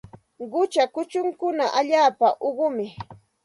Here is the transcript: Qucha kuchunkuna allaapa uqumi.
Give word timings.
Qucha 0.51 0.83
kuchunkuna 0.93 1.65
allaapa 1.79 2.27
uqumi. 2.47 2.87